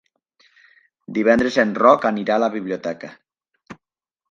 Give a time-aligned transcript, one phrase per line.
[1.17, 3.13] Divendres en Roc anirà a la biblioteca.